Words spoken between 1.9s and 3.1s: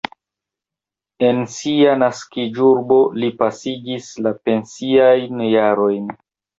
naskiĝurbo